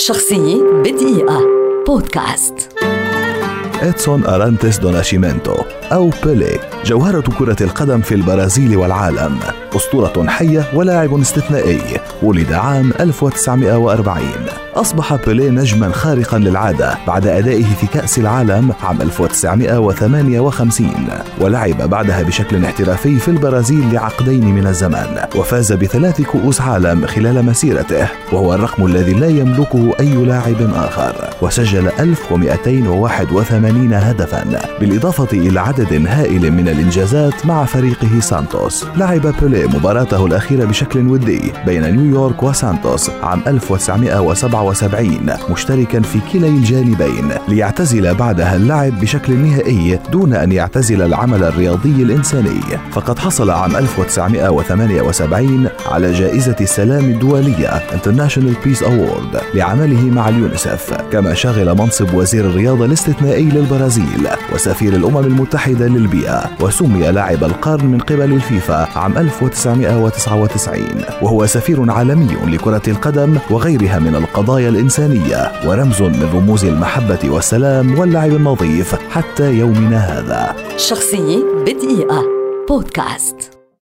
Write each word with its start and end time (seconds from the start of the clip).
شخصية 0.00 0.62
بدقيقة. 0.62 1.40
بودكاست. 1.86 2.54
إدسون 3.82 4.24
أرانتس 4.24 4.78
دو 4.78 4.90
ناشيمنتو 4.90 5.54
أو 5.92 6.10
بيلي. 6.24 6.60
جوهرة 6.84 7.24
كرة 7.38 7.56
القدم 7.60 8.00
في 8.00 8.14
البرازيل 8.14 8.76
والعالم. 8.76 9.38
أسطورة 9.76 10.26
حية 10.28 10.64
ولاعب 10.74 11.20
استثنائي. 11.20 12.00
ولد 12.22 12.52
عام 12.52 12.92
1940 13.00 14.69
أصبح 14.76 15.14
بيليه 15.26 15.50
نجما 15.50 15.92
خارقا 15.92 16.38
للعادة 16.38 16.98
بعد 17.06 17.26
أدائه 17.26 17.64
في 17.64 17.86
كأس 17.86 18.18
العالم 18.18 18.72
عام 18.82 19.02
1958 19.02 20.90
ولعب 21.40 21.76
بعدها 21.90 22.22
بشكل 22.22 22.64
احترافي 22.64 23.18
في 23.18 23.28
البرازيل 23.28 23.92
لعقدين 23.94 24.44
من 24.44 24.66
الزمان 24.66 25.26
وفاز 25.36 25.72
بثلاث 25.72 26.20
كؤوس 26.20 26.60
عالم 26.60 27.06
خلال 27.06 27.44
مسيرته 27.44 28.08
وهو 28.32 28.54
الرقم 28.54 28.86
الذي 28.86 29.12
لا 29.12 29.26
يملكه 29.26 29.92
أي 30.00 30.14
لاعب 30.14 30.70
آخر 30.74 31.14
وسجل 31.42 31.88
1281 32.00 33.92
هدفا 33.92 34.44
بالإضافة 34.80 35.38
إلى 35.38 35.60
عدد 35.60 36.06
هائل 36.06 36.50
من 36.50 36.68
الإنجازات 36.68 37.46
مع 37.46 37.64
فريقه 37.64 38.20
سانتوس. 38.20 38.84
لعب 38.96 39.34
بيليه 39.42 39.66
مباراته 39.66 40.26
الأخيرة 40.26 40.64
بشكل 40.64 41.06
ودي 41.06 41.52
بين 41.66 41.96
نيويورك 41.96 42.42
وسانتوس 42.42 43.10
عام 43.22 43.42
1977 44.60 45.52
مشتركا 45.52 46.00
في 46.00 46.20
كلا 46.32 46.48
الجانبين 46.48 47.28
ليعتزل 47.48 48.14
بعدها 48.14 48.56
اللعب 48.56 49.00
بشكل 49.00 49.32
نهائي 49.34 49.98
دون 50.12 50.34
أن 50.34 50.52
يعتزل 50.52 51.02
العمل 51.02 51.44
الرياضي 51.44 52.02
الإنساني. 52.02 52.60
فقد 52.92 53.18
حصل 53.18 53.50
عام 53.50 53.76
1978 53.76 55.68
على 55.86 56.12
جائزة 56.12 56.56
السلام 56.60 57.04
الدولية 57.04 57.68
International 57.90 58.66
Peace 58.66 58.82
Award 58.82 59.36
لعمله 59.54 60.02
مع 60.10 60.28
اليونيسف 60.28 60.94
كما 61.12 61.34
شغل 61.34 61.78
منصب 61.78 62.14
وزير 62.14 62.44
الرياضة 62.44 62.84
الاستثنائي 62.84 63.44
للبرازيل 63.44 64.28
وسفير 64.54 64.92
الأمم 64.92 65.18
المتحدة 65.18 65.86
للبيئة 65.86 66.42
وسمي 66.60 67.10
لاعب 67.12 67.44
القرن 67.44 67.86
من 67.86 67.98
قبل 67.98 68.32
الفيفا 68.32 68.88
عام 68.98 69.18
1999 69.18 70.84
وهو 71.22 71.46
سفير 71.46 71.90
عالمي 71.90 72.36
لكرة 72.46 72.82
القدم 72.88 73.36
وغيرها 73.50 73.98
من 73.98 74.14
القضايا 74.50 74.68
الإنسانية 74.68 75.52
ورمز 75.66 76.02
من 76.02 76.30
رموز 76.34 76.64
المحبة 76.64 77.30
والسلام 77.30 77.98
واللعب 77.98 78.30
النظيف 78.30 78.94
حتى 78.94 79.52
يومنا 79.52 79.98
هذا. 79.98 80.76
شخصية 80.76 81.44
بدقيقة. 81.66 82.24
بودكاست. 82.68 83.49